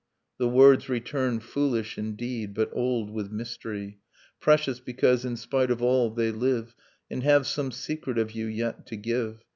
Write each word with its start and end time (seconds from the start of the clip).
—the 0.39 0.49
words 0.49 0.89
return 0.89 1.39
Foolish, 1.39 1.95
indeed, 1.95 2.55
but 2.55 2.71
old 2.73 3.11
with 3.11 3.31
mystery, 3.31 3.99
Precious, 4.39 4.79
because, 4.79 5.23
in 5.25 5.37
spite 5.37 5.69
of 5.69 5.83
all, 5.83 6.09
they 6.09 6.31
live 6.31 6.73
And 7.11 7.21
have 7.21 7.45
some 7.45 7.71
secret 7.71 8.17
of 8.17 8.31
you 8.31 8.47
yet 8.47 8.87
to 8.87 8.95
give. 8.97 9.45